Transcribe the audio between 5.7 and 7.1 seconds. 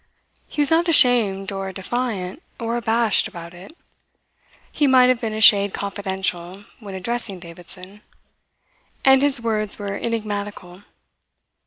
confidential when